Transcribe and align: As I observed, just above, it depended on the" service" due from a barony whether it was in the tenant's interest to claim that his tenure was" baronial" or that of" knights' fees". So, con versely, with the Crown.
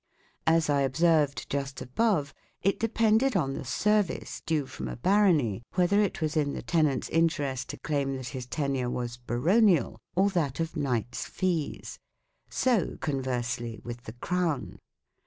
As 0.47 0.67
I 0.67 0.81
observed, 0.81 1.47
just 1.47 1.79
above, 1.79 2.33
it 2.63 2.79
depended 2.79 3.35
on 3.37 3.53
the" 3.53 3.63
service" 3.79 4.41
due 4.47 4.65
from 4.65 4.87
a 4.87 4.95
barony 4.95 5.61
whether 5.75 6.01
it 6.01 6.21
was 6.21 6.35
in 6.35 6.53
the 6.53 6.63
tenant's 6.63 7.07
interest 7.09 7.69
to 7.69 7.77
claim 7.77 8.15
that 8.15 8.29
his 8.29 8.47
tenure 8.47 8.89
was" 8.89 9.17
baronial" 9.27 9.99
or 10.15 10.31
that 10.31 10.59
of" 10.59 10.75
knights' 10.75 11.27
fees". 11.27 11.99
So, 12.49 12.97
con 12.99 13.21
versely, 13.21 13.77
with 13.83 14.05
the 14.05 14.13
Crown. 14.13 14.79